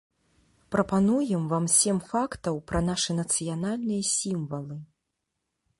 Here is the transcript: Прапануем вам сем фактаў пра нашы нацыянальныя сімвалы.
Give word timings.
Прапануем 0.75 1.43
вам 1.51 1.67
сем 1.75 1.97
фактаў 2.11 2.55
пра 2.73 2.79
нашы 2.89 3.11
нацыянальныя 3.21 4.03
сімвалы. 4.17 4.77